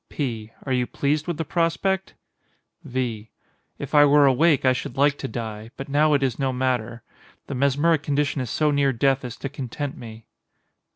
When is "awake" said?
4.25-4.65